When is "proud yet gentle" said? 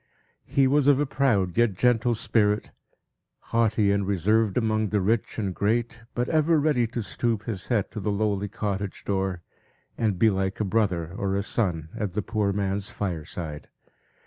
1.05-2.15